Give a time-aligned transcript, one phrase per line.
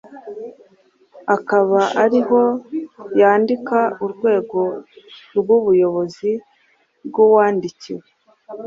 [1.35, 2.41] akaba ariho
[3.17, 4.61] bandika urwego
[5.37, 6.31] rw’ubuyobozi
[7.05, 8.05] rw’uwandikiwe